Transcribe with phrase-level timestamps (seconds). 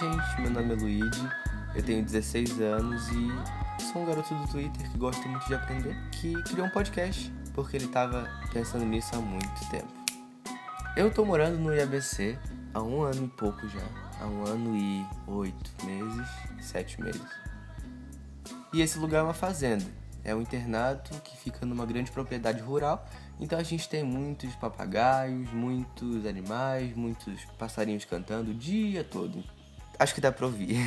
[0.00, 1.30] gente, meu nome é Luigi,
[1.74, 5.94] eu tenho 16 anos e sou um garoto do Twitter que gosta muito de aprender,
[6.10, 9.92] que criou um podcast porque ele estava pensando nisso há muito tempo.
[10.96, 12.38] Eu tô morando no IABC
[12.72, 13.82] há um ano e pouco já,
[14.18, 16.28] há um ano e oito meses,
[16.62, 17.20] sete meses.
[18.72, 19.84] E esse lugar é uma fazenda,
[20.24, 23.06] é um internato que fica numa grande propriedade rural,
[23.38, 29.44] então a gente tem muitos papagaios, muitos animais, muitos passarinhos cantando o dia todo.
[30.00, 30.78] Acho que dá pra ouvir.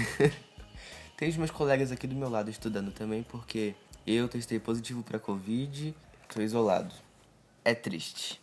[1.16, 3.76] tem os meus colegas aqui do meu lado estudando também, porque
[4.08, 5.94] eu testei positivo para Covid,
[6.34, 6.92] tô isolado.
[7.64, 8.42] É triste.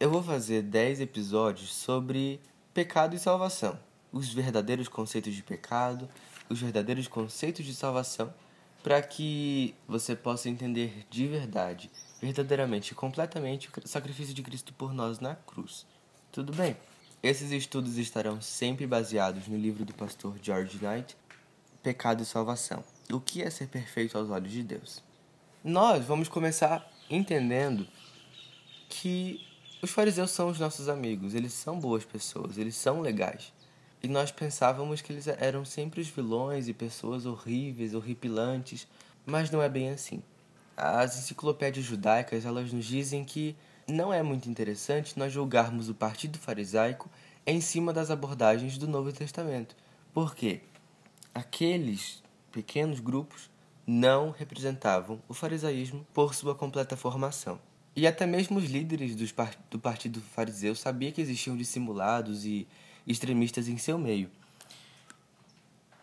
[0.00, 2.40] Eu vou fazer 10 episódios sobre
[2.72, 3.78] pecado e salvação.
[4.10, 6.08] Os verdadeiros conceitos de pecado,
[6.48, 8.32] os verdadeiros conceitos de salvação
[8.82, 11.90] para que você possa entender de verdade,
[12.22, 15.84] verdadeiramente e completamente o sacrifício de Cristo por nós na cruz.
[16.32, 16.74] Tudo bem?
[17.24, 21.16] Esses estudos estarão sempre baseados no livro do pastor George Knight,
[21.82, 22.84] Pecado e Salvação.
[23.10, 25.02] O que é ser perfeito aos olhos de Deus?
[25.64, 27.88] Nós vamos começar entendendo
[28.90, 29.40] que
[29.80, 33.54] os fariseus são os nossos amigos, eles são boas pessoas, eles são legais.
[34.02, 38.86] E nós pensávamos que eles eram sempre os vilões e pessoas horríveis, horripilantes,
[39.24, 40.22] mas não é bem assim.
[40.76, 46.38] As enciclopédias judaicas, elas nos dizem que não é muito interessante nós julgarmos o partido
[46.38, 47.10] farisaico
[47.46, 49.76] em cima das abordagens do Novo Testamento.
[50.12, 50.60] Por quê?
[51.34, 53.50] Aqueles pequenos grupos
[53.86, 57.60] não representavam o farisaísmo por sua completa formação.
[57.96, 59.14] E até mesmo os líderes
[59.70, 62.66] do partido fariseu sabiam que existiam dissimulados e
[63.06, 64.30] extremistas em seu meio.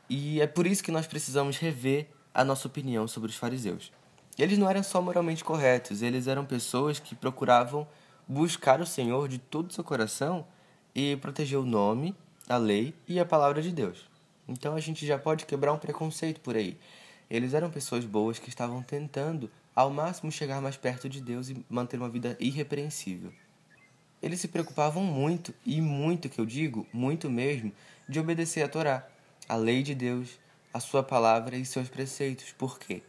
[0.10, 3.92] E é por isso que nós precisamos rever a nossa opinião sobre os fariseus.
[4.38, 7.88] Eles não eram só moralmente corretos, eles eram pessoas que procuravam
[8.28, 10.46] buscar o Senhor de todo o seu coração
[10.96, 12.16] e proteger o nome,
[12.48, 14.10] a lei e a palavra de Deus.
[14.48, 16.78] Então a gente já pode quebrar um preconceito por aí.
[17.30, 21.66] Eles eram pessoas boas que estavam tentando ao máximo chegar mais perto de Deus e
[21.70, 23.32] manter uma vida irrepreensível.
[24.22, 27.72] Eles se preocupavam muito, e muito que eu digo, muito mesmo,
[28.08, 29.08] de obedecer a Torá,
[29.48, 30.40] a lei de Deus,
[30.74, 32.52] a sua palavra e seus preceitos.
[32.52, 33.02] Por quê?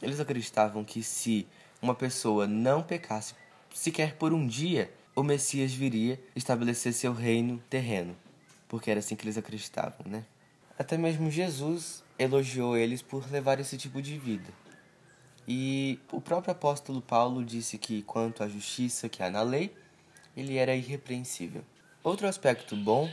[0.00, 1.46] Eles acreditavam que se
[1.82, 3.34] uma pessoa não pecasse
[3.74, 8.16] sequer por um dia, o Messias viria estabelecer seu reino terreno.
[8.68, 10.24] Porque era assim que eles acreditavam, né?
[10.78, 14.52] Até mesmo Jesus elogiou eles por levar esse tipo de vida.
[15.46, 19.74] E o próprio apóstolo Paulo disse que quanto à justiça que há na lei,
[20.36, 21.64] ele era irrepreensível.
[22.04, 23.10] Outro aspecto bom,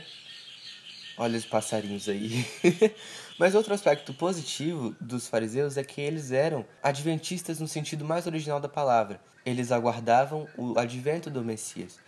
[1.16, 2.46] olha os passarinhos aí,
[3.38, 8.60] mas outro aspecto positivo dos fariseus é que eles eram adventistas no sentido mais original
[8.60, 9.20] da palavra.
[9.44, 11.98] Eles aguardavam o advento do Messias.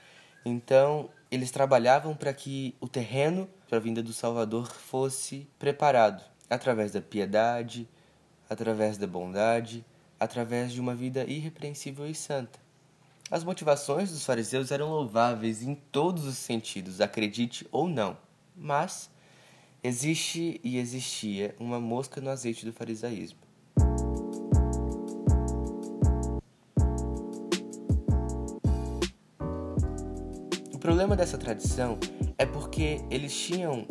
[0.44, 6.92] Então, eles trabalhavam para que o terreno para a vinda do Salvador fosse preparado através
[6.92, 7.88] da piedade,
[8.48, 9.84] através da bondade,
[10.18, 12.58] através de uma vida irrepreensível e santa.
[13.30, 18.16] As motivações dos fariseus eram louváveis em todos os sentidos, acredite ou não.
[18.58, 19.08] Mas
[19.82, 23.38] existe e existia uma mosca no azeite do farisaísmo.
[30.74, 31.98] O problema dessa tradição
[32.36, 33.86] é porque eles tinham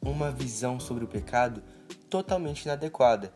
[0.00, 1.62] uma visão sobre o pecado
[2.08, 3.32] totalmente inadequada.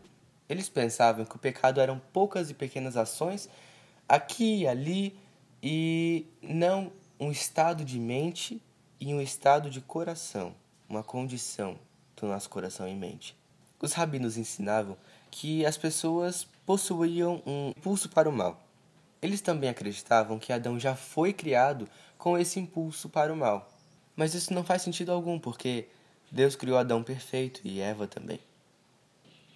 [0.48, 3.48] Eles pensavam que o pecado eram poucas e pequenas ações
[4.08, 5.16] aqui e ali
[5.62, 8.62] e não um estado de mente
[9.00, 10.54] e um estado de coração,
[10.88, 11.78] uma condição
[12.16, 13.34] do nosso coração e mente.
[13.80, 14.96] Os rabinos ensinavam
[15.30, 18.62] que as pessoas possuíam um impulso para o mal.
[19.22, 21.88] Eles também acreditavam que Adão já foi criado
[22.18, 23.72] com esse impulso para o mal.
[24.14, 25.88] Mas isso não faz sentido algum, porque
[26.30, 28.40] Deus criou Adão perfeito e Eva também.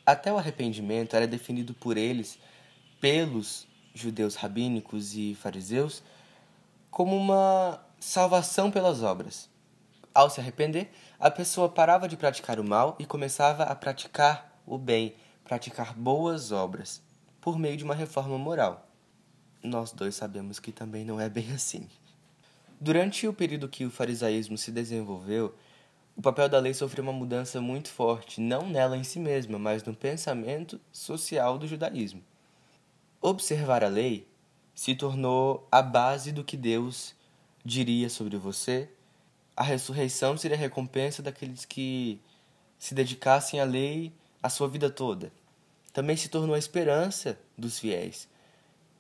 [0.06, 2.38] Até o arrependimento era definido por eles,
[3.00, 6.02] pelos judeus rabínicos e fariseus
[6.94, 9.48] como uma salvação pelas obras.
[10.12, 14.76] Ao se arrepender, a pessoa parava de praticar o mal e começava a praticar o
[14.76, 17.02] bem, praticar boas obras,
[17.40, 18.86] por meio de uma reforma moral.
[19.62, 21.88] Nós dois sabemos que também não é bem assim.
[22.78, 25.54] Durante o período que o farisaísmo se desenvolveu,
[26.14, 29.82] o papel da lei sofreu uma mudança muito forte, não nela em si mesma, mas
[29.82, 32.22] no pensamento social do judaísmo.
[33.20, 34.28] Observar a lei
[34.74, 37.14] se tornou a base do que Deus
[37.64, 38.88] diria sobre você.
[39.56, 42.20] A ressurreição seria a recompensa daqueles que
[42.78, 44.12] se dedicassem à lei
[44.42, 45.32] a sua vida toda.
[45.92, 48.28] Também se tornou a esperança dos fiéis.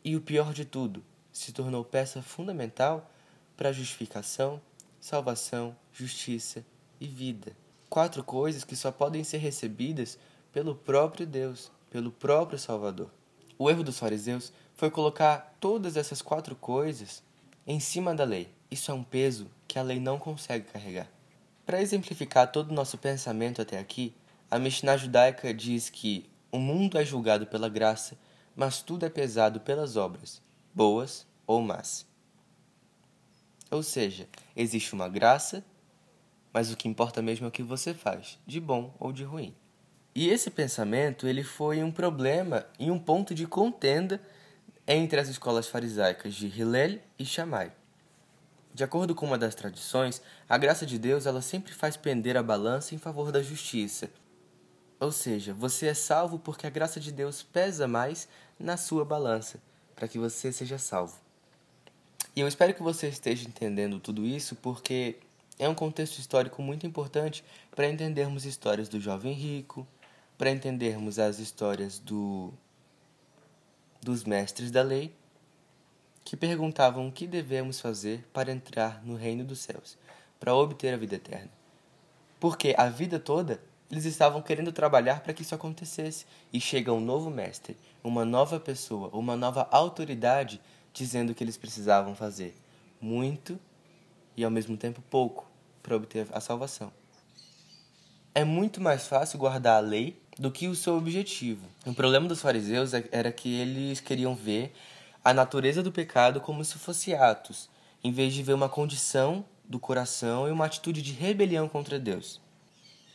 [0.02, 1.02] E o pior de tudo,
[1.32, 3.10] se tornou peça fundamental
[3.56, 4.60] para a justificação,
[5.00, 6.64] salvação, justiça
[7.00, 7.56] e vida.
[7.90, 10.18] quatro coisas que só podem ser recebidas
[10.52, 13.10] pelo próprio Deus, pelo próprio Salvador.
[13.58, 17.22] O erro dos fariseus foi colocar todas essas quatro coisas
[17.66, 18.48] em cima da lei.
[18.70, 21.08] Isso é um peso que a lei não consegue carregar.
[21.64, 24.14] Para exemplificar todo o nosso pensamento até aqui,
[24.50, 28.18] a Mishnah judaica diz que o mundo é julgado pela graça,
[28.54, 30.42] mas tudo é pesado pelas obras,
[30.74, 32.06] boas ou más.
[33.70, 35.64] Ou seja, existe uma graça,
[36.52, 39.54] mas o que importa mesmo é o que você faz, de bom ou de ruim.
[40.14, 44.20] E esse pensamento ele foi um problema e um ponto de contenda
[44.86, 47.72] entre as escolas farisaicas de Hillel e Shammai.
[48.74, 52.42] De acordo com uma das tradições, a graça de Deus ela sempre faz pender a
[52.42, 54.10] balança em favor da justiça.
[54.98, 58.28] Ou seja, você é salvo porque a graça de Deus pesa mais
[58.58, 59.58] na sua balança,
[59.94, 61.16] para que você seja salvo.
[62.34, 65.18] E eu espero que você esteja entendendo tudo isso porque
[65.58, 69.86] é um contexto histórico muito importante para entendermos histórias do jovem rico,
[70.36, 72.52] para entendermos as histórias do,
[74.04, 75.16] dos mestres da lei,
[76.22, 79.96] que perguntavam o que devemos fazer para entrar no reino dos céus,
[80.38, 81.50] para obter a vida eterna.
[82.38, 83.58] Porque a vida toda
[83.90, 88.60] eles estavam querendo trabalhar para que isso acontecesse, e chega um novo mestre, uma nova
[88.60, 90.60] pessoa, uma nova autoridade
[90.92, 92.54] dizendo que eles precisavam fazer
[93.00, 93.58] muito
[94.36, 95.50] e ao mesmo tempo pouco
[95.82, 96.92] para obter a salvação.
[98.34, 101.66] É muito mais fácil guardar a lei do que o seu objetivo.
[101.86, 104.72] O problema dos fariseus é, era que eles queriam ver
[105.24, 107.68] a natureza do pecado como se fosse atos,
[108.02, 112.40] em vez de ver uma condição do coração e uma atitude de rebelião contra Deus.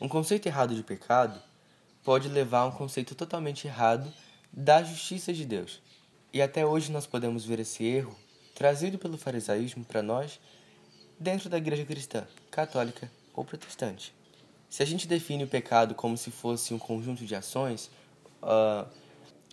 [0.01, 1.39] Um conceito errado de pecado
[2.03, 4.11] pode levar a um conceito totalmente errado
[4.51, 5.81] da justiça de Deus.
[6.33, 8.15] E até hoje nós podemos ver esse erro
[8.55, 10.39] trazido pelo farisaísmo para nós
[11.19, 14.13] dentro da igreja cristã, católica ou protestante.
[14.69, 17.89] Se a gente define o pecado como se fosse um conjunto de ações,
[18.43, 18.87] uh,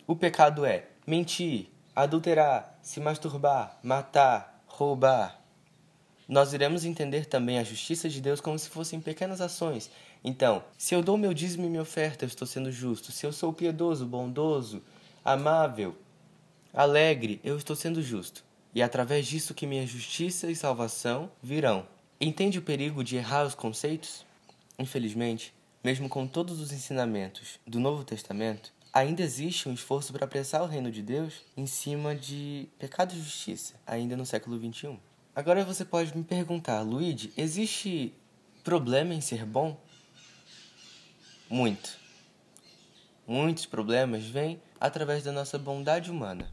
[0.07, 5.41] o pecado é mentir, adulterar, se masturbar, matar, roubar.
[6.29, 9.91] Nós iremos entender também a justiça de Deus como se fossem pequenas ações.
[10.23, 13.11] Então, se eu dou meu dízimo e minha oferta, eu estou sendo justo.
[13.11, 14.83] Se eu sou piedoso, bondoso,
[15.25, 15.97] amável,
[16.75, 18.45] alegre, eu estou sendo justo.
[18.75, 21.87] E é através disso que minha justiça e salvação virão.
[22.21, 24.26] Entende o perigo de errar os conceitos?
[24.79, 30.63] Infelizmente, mesmo com todos os ensinamentos do Novo Testamento, ainda existe um esforço para apressar
[30.63, 34.99] o reino de Deus em cima de pecado e justiça, ainda no século XXI.
[35.35, 38.15] Agora você pode me perguntar, Luigi, existe
[38.65, 39.79] problema em ser bom?
[41.49, 41.99] Muito.
[43.27, 46.51] Muitos problemas vêm através da nossa bondade humana.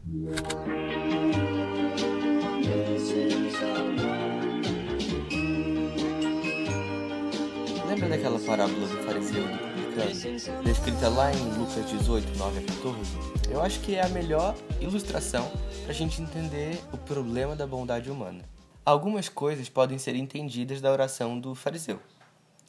[8.14, 13.50] Lembra daquela parábola do fariseu publicano, descrita lá em Lucas 18, 9 a 14?
[13.50, 15.52] Eu acho que é a melhor ilustração
[15.82, 18.48] para a gente entender o problema da bondade humana.
[18.86, 22.00] Algumas coisas podem ser entendidas da oração do fariseu.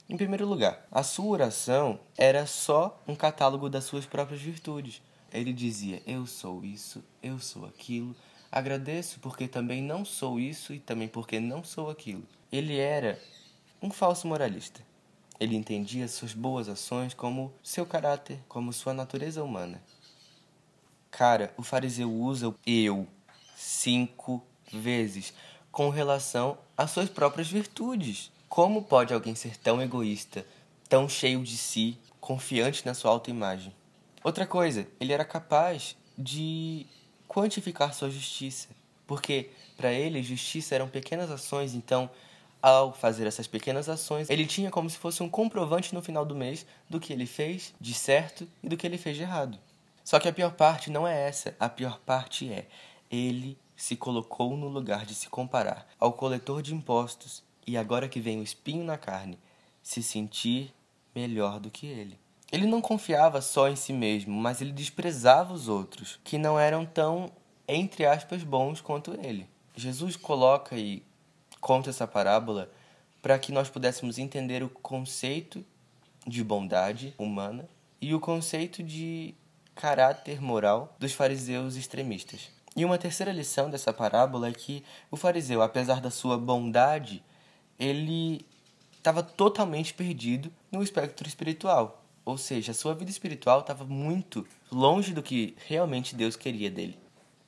[0.08, 5.02] Em primeiro lugar, a sua oração era só um catálogo das suas próprias virtudes.
[5.30, 8.16] Ele dizia: Eu sou isso, eu sou aquilo,
[8.50, 12.22] agradeço porque também não sou isso e também porque não sou aquilo.
[12.50, 13.20] Ele era
[13.82, 14.80] um falso moralista.
[15.44, 19.78] Ele entendia suas boas ações como seu caráter, como sua natureza humana.
[21.10, 23.06] Cara, o fariseu usa o eu
[23.54, 25.34] cinco vezes
[25.70, 28.32] com relação às suas próprias virtudes.
[28.48, 30.46] Como pode alguém ser tão egoísta,
[30.88, 33.74] tão cheio de si, confiante na sua autoimagem?
[34.24, 36.86] Outra coisa, ele era capaz de
[37.28, 38.68] quantificar sua justiça,
[39.06, 42.08] porque para ele justiça eram pequenas ações, então
[42.64, 46.34] ao fazer essas pequenas ações, ele tinha como se fosse um comprovante no final do
[46.34, 49.58] mês do que ele fez de certo e do que ele fez de errado.
[50.02, 52.66] Só que a pior parte não é essa, a pior parte é
[53.10, 58.18] ele se colocou no lugar de se comparar ao coletor de impostos e agora que
[58.18, 59.38] vem o espinho na carne,
[59.82, 60.72] se sentir
[61.14, 62.18] melhor do que ele.
[62.50, 66.86] Ele não confiava só em si mesmo, mas ele desprezava os outros, que não eram
[66.86, 67.30] tão,
[67.68, 69.46] entre aspas, bons quanto ele.
[69.76, 71.02] Jesus coloca e
[71.64, 72.70] conta essa parábola
[73.22, 75.64] para que nós pudéssemos entender o conceito
[76.26, 77.66] de bondade humana
[78.02, 79.34] e o conceito de
[79.74, 82.50] caráter moral dos fariseus extremistas.
[82.76, 87.24] E uma terceira lição dessa parábola é que o fariseu, apesar da sua bondade,
[87.78, 88.44] ele
[88.92, 92.04] estava totalmente perdido no espectro espiritual.
[92.26, 96.98] Ou seja, a sua vida espiritual estava muito longe do que realmente Deus queria dele.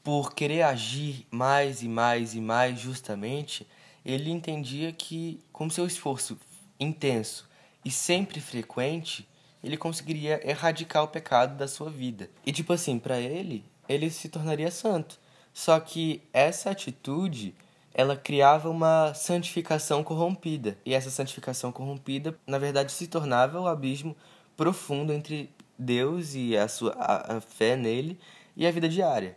[0.03, 3.67] Por querer agir mais e mais e mais justamente,
[4.07, 6.39] ele entendia que, com seu esforço
[6.79, 7.49] intenso
[7.85, 9.29] e sempre frequente,
[9.65, 12.31] ele conseguiria erradicar o pecado da sua vida.
[12.47, 15.19] E tipo assim, para ele, ele se tornaria santo.
[15.53, 17.53] Só que essa atitude,
[17.93, 20.79] ela criava uma santificação corrompida.
[20.87, 24.17] E essa santificação corrompida, na verdade, se tornava o abismo
[24.57, 28.21] profundo entre Deus e a sua a, a fé nele
[28.57, 29.37] e a vida diária.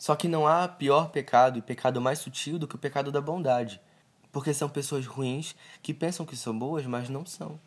[0.00, 3.20] Só que não há pior pecado e pecado mais sutil do que o pecado da
[3.20, 3.78] bondade,
[4.32, 7.60] porque são pessoas ruins que pensam que são boas, mas não são.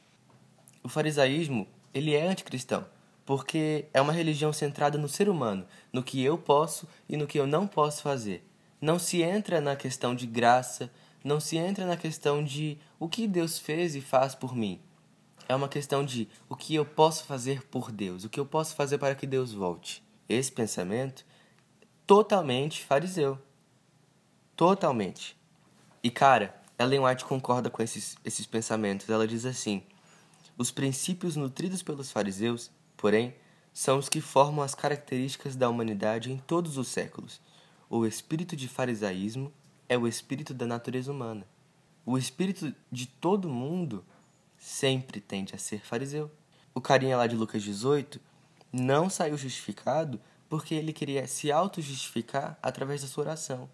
[0.84, 2.88] O farisaísmo, ele é anticristão,
[3.24, 5.64] porque é uma religião centrada no ser humano,
[5.94, 8.44] no que eu posso e no que eu não posso fazer.
[8.82, 10.90] Não se entra na questão de graça,
[11.24, 14.82] não se entra na questão de o que Deus fez e faz por mim.
[15.48, 18.74] É uma questão de o que eu posso fazer por Deus, o que eu posso
[18.74, 20.02] fazer para que Deus volte.
[20.28, 21.24] Esse pensamento
[22.06, 23.38] totalmente fariseu.
[24.56, 25.38] Totalmente.
[26.04, 29.10] E cara, Ellen White concorda com esses, esses pensamentos.
[29.10, 29.84] Ela diz assim:
[30.58, 33.36] os princípios nutridos pelos fariseus, porém,
[33.74, 37.42] são os que formam as características da humanidade em todos os séculos.
[37.90, 39.52] O espírito de farisaísmo
[39.90, 41.48] é o espírito da natureza humana.
[42.06, 44.06] O espírito de todo mundo
[44.58, 46.30] sempre tende a ser fariseu.
[46.74, 48.20] O carinha lá de Lucas 18
[48.72, 50.20] não saiu justificado
[50.54, 53.68] porque ele queria se auto-justificar através da sua oração,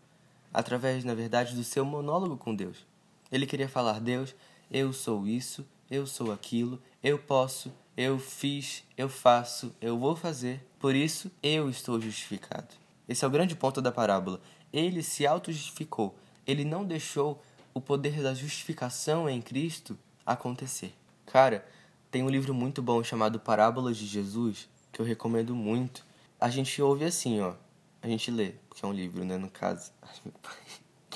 [0.54, 2.88] através, na verdade, do seu monólogo com Deus.
[3.30, 4.34] Ele queria falar: Deus,
[4.72, 10.66] eu sou isso, eu sou aquilo, eu posso, eu fiz, eu faço, eu vou fazer,
[10.80, 12.74] por isso eu estou justificado.
[13.10, 14.40] Esse é o grande ponto da parábola.
[14.72, 16.16] Ele se auto-justificou,
[16.48, 17.44] ele não deixou
[17.74, 20.94] o poder da justificação em Cristo acontecer.
[21.26, 21.68] Cara,
[22.10, 26.08] tem um livro muito bom chamado Parábolas de Jesus, que eu recomendo muito,
[26.40, 27.54] a gente ouve assim, ó.
[28.02, 29.92] A gente lê, porque é um livro, né, no caso.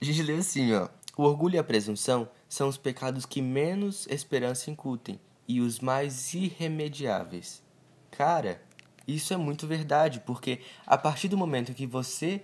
[0.00, 0.88] A gente lê assim, ó.
[1.16, 6.34] O orgulho e a presunção são os pecados que menos esperança incutem e os mais
[6.34, 7.62] irremediáveis.
[8.10, 8.60] Cara,
[9.06, 12.42] isso é muito verdade, porque a partir do momento que você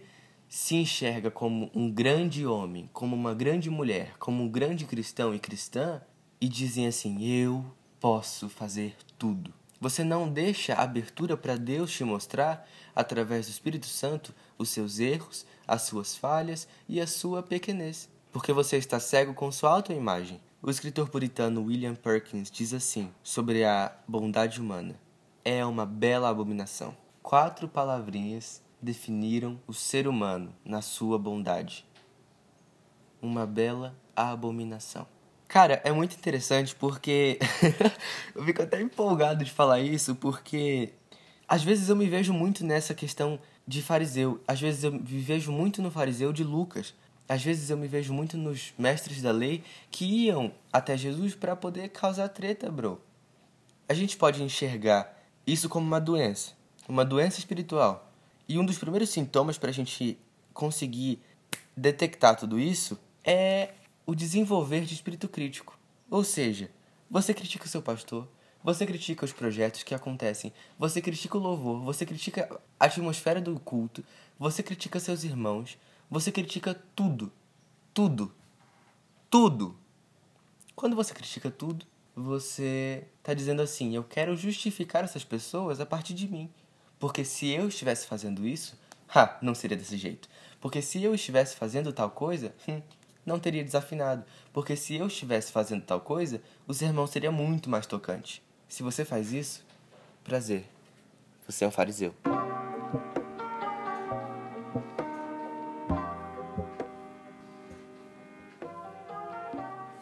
[0.48, 5.38] se enxerga como um grande homem, como uma grande mulher, como um grande cristão e
[5.38, 6.00] cristã,
[6.40, 7.64] e dizem assim: Eu
[7.98, 9.57] posso fazer tudo.
[9.80, 15.46] Você não deixa abertura para Deus te mostrar, através do Espírito Santo, os seus erros,
[15.66, 20.40] as suas falhas e a sua pequenez, porque você está cego com sua autoimagem.
[20.60, 24.98] O escritor puritano William Perkins diz assim sobre a bondade humana:
[25.44, 26.96] é uma bela abominação.
[27.22, 31.86] Quatro palavrinhas definiram o ser humano na sua bondade.
[33.22, 35.06] Uma bela abominação.
[35.48, 37.38] Cara, é muito interessante porque
[38.36, 40.90] eu fico até empolgado de falar isso, porque
[41.48, 45.50] às vezes eu me vejo muito nessa questão de fariseu, às vezes eu me vejo
[45.50, 46.94] muito no fariseu de Lucas,
[47.26, 51.56] às vezes eu me vejo muito nos mestres da lei que iam até Jesus para
[51.56, 53.00] poder causar treta, bro.
[53.88, 56.52] A gente pode enxergar isso como uma doença,
[56.86, 58.12] uma doença espiritual.
[58.46, 60.18] E um dos primeiros sintomas para a gente
[60.52, 61.22] conseguir
[61.74, 63.70] detectar tudo isso é
[64.08, 65.78] o desenvolver de espírito crítico.
[66.10, 66.70] Ou seja,
[67.10, 68.26] você critica o seu pastor,
[68.64, 73.60] você critica os projetos que acontecem, você critica o louvor, você critica a atmosfera do
[73.60, 74.02] culto,
[74.38, 75.76] você critica seus irmãos,
[76.10, 77.30] você critica tudo.
[77.92, 78.34] Tudo.
[79.28, 79.76] Tudo.
[80.74, 81.84] Quando você critica tudo,
[82.16, 86.50] você está dizendo assim: eu quero justificar essas pessoas a partir de mim.
[86.98, 88.74] Porque se eu estivesse fazendo isso,
[89.14, 90.30] ha, não seria desse jeito.
[90.62, 92.80] Porque se eu estivesse fazendo tal coisa, hum,
[93.28, 97.86] não teria desafinado, porque se eu estivesse fazendo tal coisa, o sermão seria muito mais
[97.86, 98.42] tocante.
[98.66, 99.64] Se você faz isso,
[100.24, 100.64] prazer.
[101.46, 102.14] Você é um fariseu.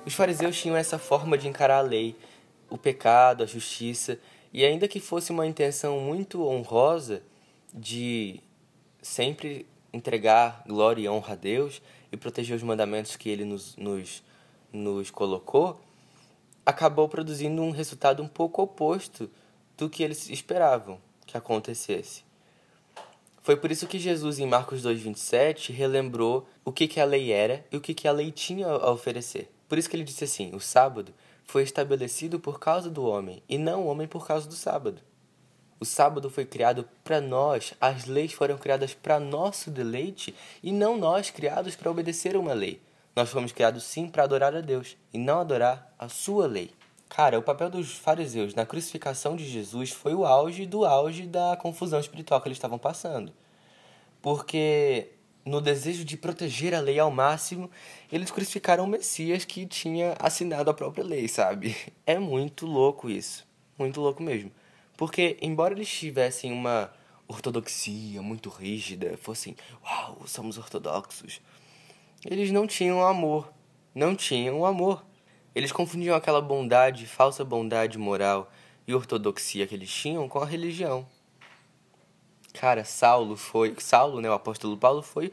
[0.04, 2.16] Os fariseus tinham essa forma de encarar a lei,
[2.70, 4.18] o pecado, a justiça,
[4.52, 7.22] e ainda que fosse uma intenção muito honrosa
[7.74, 8.40] de
[9.02, 11.82] sempre entregar glória e honra a Deus,
[12.16, 14.22] e proteger os mandamentos que ele nos, nos,
[14.72, 15.80] nos colocou,
[16.64, 19.30] acabou produzindo um resultado um pouco oposto
[19.76, 22.24] do que eles esperavam que acontecesse.
[23.42, 27.64] Foi por isso que Jesus, em Marcos 2,27, relembrou o que, que a lei era
[27.70, 29.50] e o que, que a lei tinha a oferecer.
[29.68, 31.12] Por isso que ele disse assim: o sábado
[31.44, 35.00] foi estabelecido por causa do homem, e não o homem por causa do sábado.
[35.78, 40.96] O sábado foi criado para nós, as leis foram criadas para nosso deleite e não
[40.96, 42.80] nós criados para obedecer uma lei.
[43.14, 46.70] Nós fomos criados sim para adorar a Deus e não adorar a sua lei.
[47.08, 51.56] Cara, o papel dos fariseus na crucificação de Jesus foi o auge do auge da
[51.56, 53.32] confusão espiritual que eles estavam passando.
[54.20, 55.12] Porque
[55.44, 57.70] no desejo de proteger a lei ao máximo,
[58.10, 61.76] eles crucificaram o Messias que tinha assinado a própria lei, sabe?
[62.04, 63.46] É muito louco isso.
[63.78, 64.50] Muito louco mesmo.
[64.96, 66.92] Porque, embora eles tivessem uma
[67.28, 71.40] ortodoxia muito rígida, fossem, uau, somos ortodoxos,
[72.24, 73.52] eles não tinham amor.
[73.94, 75.04] Não tinham amor.
[75.54, 78.50] Eles confundiam aquela bondade, falsa bondade moral
[78.86, 81.06] e ortodoxia que eles tinham com a religião.
[82.52, 83.74] Cara, Saulo foi.
[83.78, 85.32] Saulo, né, o apóstolo Paulo, foi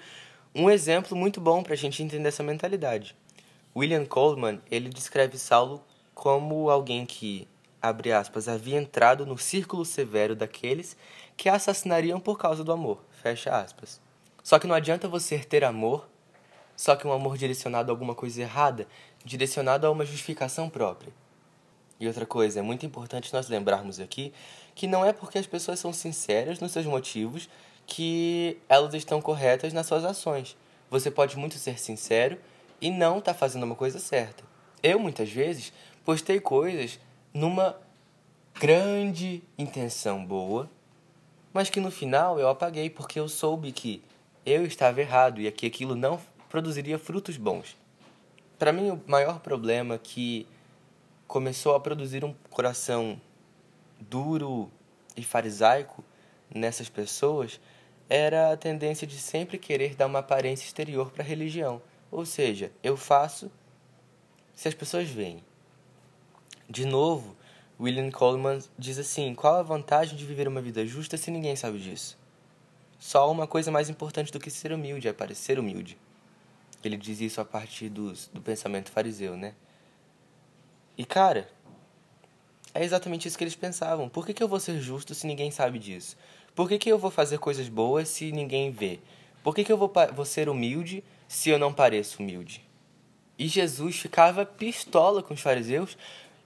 [0.53, 3.15] um exemplo muito bom para a gente entender essa mentalidade.
[3.75, 7.47] William Coleman, ele descreve Saulo como alguém que,
[7.83, 10.95] abre aspas, havia entrado no círculo severo daqueles
[11.35, 13.99] que assassinariam por causa do amor, fecha aspas.
[14.41, 16.07] Só que não adianta você ter amor,
[16.77, 18.87] só que um amor direcionado a alguma coisa errada,
[19.25, 21.11] direcionado a uma justificação própria.
[21.99, 24.33] E outra coisa, é muito importante nós lembrarmos aqui
[24.73, 27.49] que não é porque as pessoas são sinceras nos seus motivos
[27.85, 30.55] que elas estão corretas nas suas ações.
[30.89, 32.37] Você pode muito ser sincero
[32.79, 34.43] e não estar tá fazendo uma coisa certa.
[34.81, 35.73] Eu, muitas vezes,
[36.03, 36.99] postei coisas
[37.33, 37.75] numa
[38.53, 40.69] grande intenção boa,
[41.51, 44.03] mas que no final eu apaguei porque eu soube que
[44.45, 47.75] eu estava errado e que aquilo não produziria frutos bons.
[48.59, 50.47] Para mim, o maior problema que
[51.27, 53.19] começou a produzir um coração
[53.99, 54.69] duro
[55.17, 56.03] e farisaico
[56.53, 57.59] nessas pessoas
[58.09, 61.81] era a tendência de sempre querer dar uma aparência exterior para a religião.
[62.11, 63.51] Ou seja, eu faço
[64.53, 65.43] se as pessoas veem.
[66.73, 67.35] De novo,
[67.79, 71.77] William Coleman diz assim: qual a vantagem de viver uma vida justa se ninguém sabe
[71.77, 72.17] disso?
[72.97, 75.99] Só uma coisa mais importante do que ser humilde é parecer humilde.
[76.83, 79.53] Ele diz isso a partir dos, do pensamento fariseu, né?
[80.97, 81.47] E cara,
[82.73, 84.09] é exatamente isso que eles pensavam.
[84.09, 86.17] Por que, que eu vou ser justo se ninguém sabe disso?
[86.55, 88.99] Por que, que eu vou fazer coisas boas se ninguém vê?
[89.43, 92.67] Por que, que eu vou, vou ser humilde se eu não pareço humilde?
[93.37, 95.95] E Jesus ficava pistola com os fariseus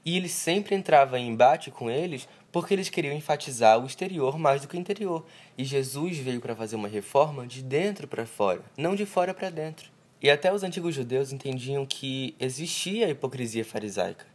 [0.05, 4.61] e ele sempre entrava em embate com eles porque eles queriam enfatizar o exterior mais
[4.61, 5.25] do que o interior.
[5.57, 9.49] E Jesus veio para fazer uma reforma de dentro para fora, não de fora para
[9.49, 9.91] dentro.
[10.21, 14.25] E até os antigos judeus entendiam que existia a hipocrisia farisaica.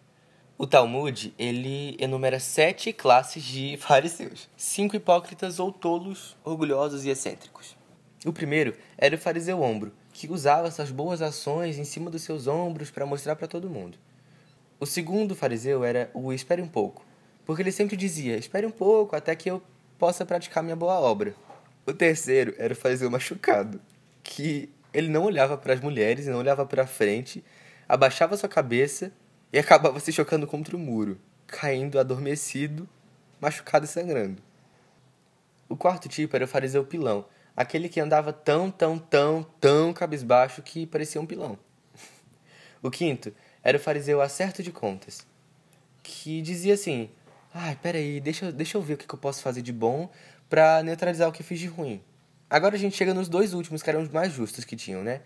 [0.57, 4.49] O Talmud, ele enumera sete classes de fariseus.
[4.57, 7.77] Cinco hipócritas ou tolos, orgulhosos e excêntricos.
[8.25, 12.47] O primeiro era o fariseu ombro, que usava suas boas ações em cima dos seus
[12.47, 13.99] ombros para mostrar para todo mundo.
[14.83, 17.07] O segundo fariseu era o espere um pouco,
[17.45, 19.63] porque ele sempre dizia: espere um pouco até que eu
[19.97, 21.37] possa praticar minha boa obra.
[21.87, 23.81] O terceiro era o fariseu machucado,
[24.25, 27.45] que ele não olhava para as mulheres, não olhava para frente,
[27.89, 29.13] abaixava sua cabeça
[29.53, 31.17] e acabava se chocando contra o muro,
[31.47, 32.89] caindo adormecido,
[33.41, 34.43] machucado e sangrando.
[35.69, 37.25] O quarto tipo era o fariseu pilão,
[37.57, 41.57] aquele que andava tão, tão, tão, tão cabisbaixo que parecia um pilão.
[42.83, 45.27] O quinto era o fariseu acerto de contas,
[46.03, 47.11] que dizia assim:
[47.55, 50.11] Ai, peraí, deixa, deixa eu ver o que eu posso fazer de bom
[50.49, 52.03] para neutralizar o que fiz de ruim.
[52.49, 55.21] Agora a gente chega nos dois últimos, que eram os mais justos que tinham, né?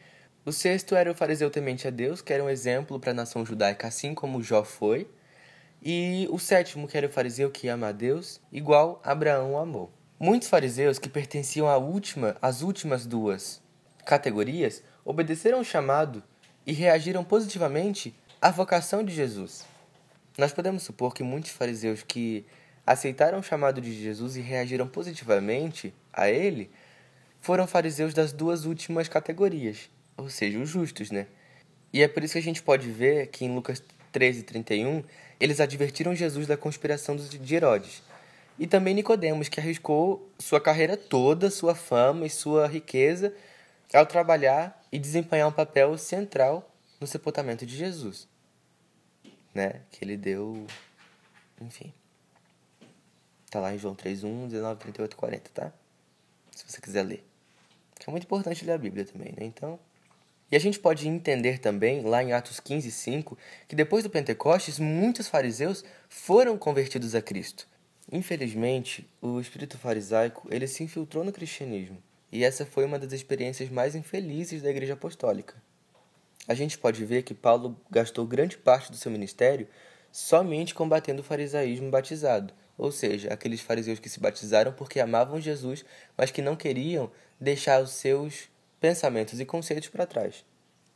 [0.45, 3.45] O sexto era o fariseu temente a Deus, que era um exemplo para a nação
[3.45, 5.09] judaica, assim como Jó foi.
[5.83, 9.91] E o sétimo, que era o fariseu que ama a Deus, igual Abraão amou.
[10.19, 13.61] Muitos fariseus que pertenciam à última, às últimas duas
[14.05, 16.23] categorias obedeceram o chamado
[16.65, 19.65] e reagiram positivamente à vocação de Jesus.
[20.37, 22.45] Nós podemos supor que muitos fariseus que
[22.87, 26.71] aceitaram o chamado de Jesus e reagiram positivamente a ele
[27.41, 31.27] foram fariseus das duas últimas categorias, ou seja, os justos, né?
[31.93, 35.03] E é por isso que a gente pode ver que em Lucas 13, 31,
[35.39, 38.03] eles advertiram Jesus da conspiração de Herodes.
[38.59, 43.33] E também Nicodemos, que arriscou sua carreira toda, sua fama e sua riqueza
[43.95, 48.29] ao trabalhar e desempenhar um papel central no sepultamento de Jesus.
[49.55, 49.83] Né?
[49.91, 50.67] Que ele deu,
[51.61, 51.93] enfim.
[53.51, 55.73] Tá lá em João 3:1, 19, 38, 40, tá?
[56.51, 57.25] Se você quiser ler.
[58.07, 59.45] É muito importante ler a Bíblia também, né?
[59.45, 59.79] Então,
[60.51, 64.79] e a gente pode entender também, lá em Atos 15, 5, que depois do Pentecostes,
[64.79, 67.67] muitos fariseus foram convertidos a Cristo.
[68.13, 73.69] Infelizmente, o espírito farisaico ele se infiltrou no cristianismo, e essa foi uma das experiências
[73.71, 75.61] mais infelizes da Igreja Apostólica.
[76.49, 79.67] A gente pode ver que Paulo gastou grande parte do seu ministério
[80.13, 85.85] somente combatendo o farisaísmo batizado, ou seja, aqueles fariseus que se batizaram porque amavam Jesus,
[86.17, 88.49] mas que não queriam deixar os seus
[88.81, 90.45] pensamentos e conceitos para trás.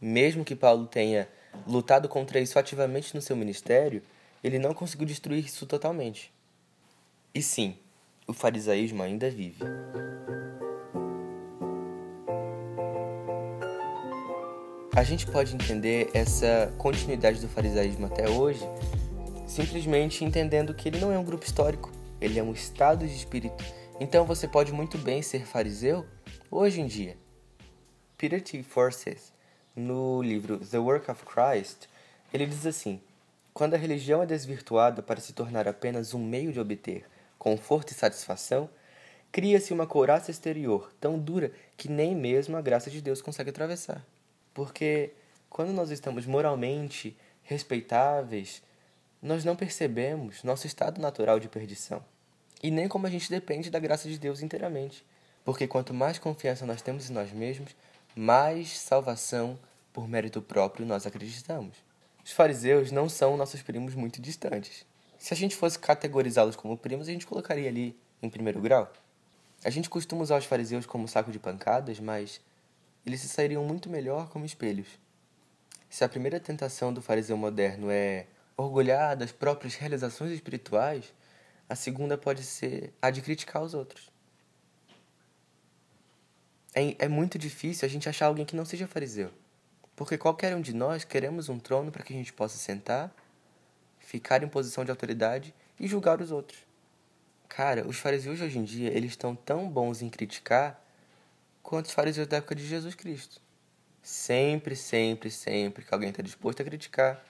[0.01, 1.29] Mesmo que Paulo tenha
[1.67, 4.03] lutado contra isso ativamente no seu ministério,
[4.43, 6.33] ele não conseguiu destruir isso totalmente.
[7.35, 7.77] E sim,
[8.27, 9.63] o farisaísmo ainda vive.
[14.95, 18.69] A gente pode entender essa continuidade do farisaísmo até hoje
[19.47, 23.65] simplesmente entendendo que ele não é um grupo histórico, ele é um estado de espírito.
[23.99, 26.07] Então você pode muito bem ser fariseu
[26.51, 27.17] hoje em dia.
[28.17, 28.63] Peter T.
[28.63, 29.33] Forsyth,
[29.75, 31.89] no livro The Work of Christ,
[32.33, 33.01] ele diz assim:
[33.53, 37.05] quando a religião é desvirtuada para se tornar apenas um meio de obter
[37.39, 38.71] conforto e satisfação,
[39.33, 44.05] cria-se uma couraça exterior tão dura que nem mesmo a graça de Deus consegue atravessar.
[44.55, 45.13] Porque
[45.49, 48.63] quando nós estamos moralmente respeitáveis,
[49.23, 52.05] nós não percebemos nosso estado natural de perdição.
[52.63, 55.05] E nem como a gente depende da graça de Deus inteiramente.
[55.45, 57.75] Porque quanto mais confiança nós temos em nós mesmos,
[58.15, 59.59] mais salvação
[59.93, 61.77] por mérito próprio nós acreditamos.
[62.25, 64.85] Os fariseus não são nossos primos muito distantes.
[65.19, 68.91] Se a gente fosse categorizá-los como primos, a gente colocaria ali em primeiro grau.
[69.65, 72.41] A gente costuma usar os fariseus como saco de pancadas, mas
[73.05, 74.89] eles se sairiam muito melhor como espelhos.
[75.89, 81.13] Se a primeira tentação do fariseu moderno é orgulhar das próprias realizações espirituais,
[81.69, 84.11] a segunda pode ser a de criticar os outros.
[86.75, 89.31] É, é muito difícil a gente achar alguém que não seja fariseu,
[89.97, 93.13] porque qualquer um de nós queremos um trono para que a gente possa sentar,
[93.99, 96.61] ficar em posição de autoridade e julgar os outros.
[97.49, 100.80] Cara, os fariseus hoje em dia, eles estão tão bons em criticar
[101.71, 103.41] quanto os fariseus da época de Jesus Cristo.
[104.03, 107.25] Sempre, sempre, sempre que alguém está disposto a criticar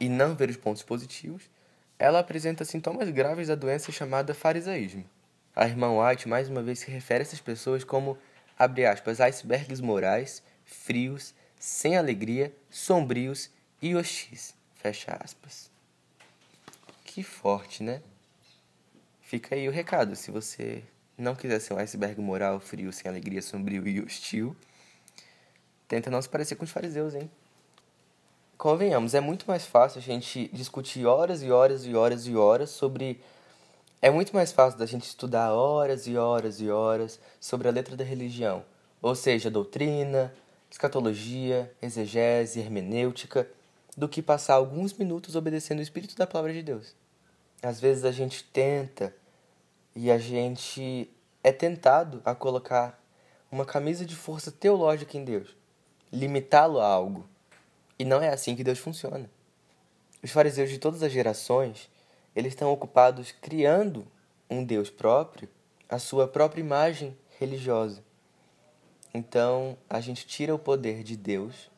[0.00, 1.48] e não ver os pontos positivos,
[1.96, 5.08] ela apresenta sintomas graves da doença chamada farisaísmo.
[5.54, 8.18] A irmã White mais uma vez se refere a essas pessoas como,
[8.58, 13.48] abre aspas, icebergs morais, frios, sem alegria, sombrios
[13.80, 14.56] e hostis.
[14.74, 15.70] Fecha aspas.
[17.04, 18.02] Que forte, né?
[19.20, 20.16] Fica aí o recado.
[20.16, 20.82] Se você
[21.16, 24.56] não quiser ser um iceberg moral, frio, sem alegria, sombrio e hostil,
[25.86, 27.30] tenta não se parecer com os fariseus, hein?
[28.56, 32.70] Convenhamos, é muito mais fácil a gente discutir horas e horas e horas e horas
[32.70, 33.20] sobre.
[34.00, 37.96] É muito mais fácil da gente estudar horas e horas e horas sobre a letra
[37.96, 38.64] da religião,
[39.00, 40.32] ou seja, doutrina,
[40.70, 43.48] escatologia, exegese, hermenêutica,
[43.96, 46.94] do que passar alguns minutos obedecendo o espírito da palavra de Deus.
[47.62, 49.14] Às vezes a gente tenta
[49.94, 51.10] e a gente
[51.44, 53.02] é tentado a colocar
[53.50, 55.54] uma camisa de força teológica em Deus,
[56.10, 57.28] limitá-lo a algo.
[57.98, 59.30] E não é assim que Deus funciona.
[60.22, 61.90] Os fariseus de todas as gerações,
[62.34, 64.06] eles estão ocupados criando
[64.48, 65.48] um Deus próprio,
[65.88, 68.02] a sua própria imagem religiosa.
[69.12, 71.70] Então, a gente tira o poder de Deus,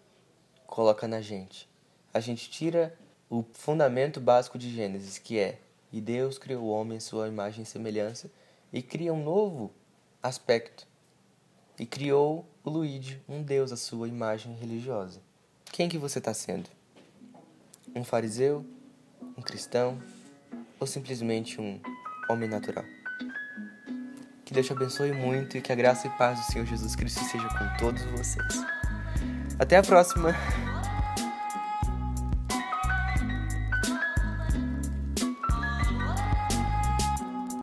[0.67, 1.69] coloca na gente.
[2.13, 2.97] A gente tira
[3.29, 5.59] o fundamento básico de Gênesis, que é
[5.95, 8.29] e Deus criou o homem em sua imagem e semelhança
[8.73, 9.71] e cria um novo
[10.21, 10.89] aspecto.
[11.79, 15.21] E criou o Luigi, um Deus à sua imagem religiosa.
[15.67, 16.69] Quem que você está sendo?
[17.95, 18.67] Um fariseu?
[19.39, 20.03] Um cristão?
[20.81, 21.81] Ou simplesmente um
[22.29, 22.85] homem natural?
[24.45, 27.23] Que Deus te abençoe muito e que a graça e paz do Senhor Jesus Cristo
[27.23, 28.65] seja com todos vocês.
[29.61, 30.35] Até a próxima!